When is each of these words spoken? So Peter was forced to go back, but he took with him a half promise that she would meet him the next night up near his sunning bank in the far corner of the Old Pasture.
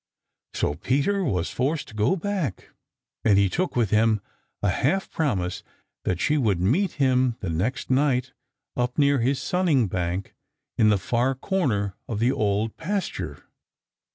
So 0.55 0.73
Peter 0.73 1.23
was 1.23 1.51
forced 1.51 1.89
to 1.89 1.93
go 1.93 2.15
back, 2.15 2.69
but 3.23 3.37
he 3.37 3.49
took 3.49 3.75
with 3.75 3.91
him 3.91 4.19
a 4.63 4.69
half 4.71 5.11
promise 5.11 5.61
that 6.05 6.19
she 6.19 6.39
would 6.39 6.59
meet 6.59 6.93
him 6.93 7.35
the 7.41 7.51
next 7.51 7.91
night 7.91 8.33
up 8.75 8.97
near 8.97 9.19
his 9.19 9.39
sunning 9.39 9.85
bank 9.85 10.33
in 10.75 10.89
the 10.89 10.97
far 10.97 11.35
corner 11.35 11.93
of 12.07 12.17
the 12.17 12.31
Old 12.31 12.77
Pasture. 12.77 13.43